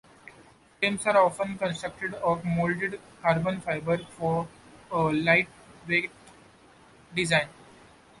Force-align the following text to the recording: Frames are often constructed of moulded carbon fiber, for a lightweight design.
Frames 0.79 1.05
are 1.05 1.17
often 1.19 1.59
constructed 1.59 2.15
of 2.15 2.43
moulded 2.43 2.99
carbon 3.21 3.61
fiber, 3.61 3.99
for 4.17 4.47
a 4.91 4.97
lightweight 4.97 6.09
design. 7.15 7.47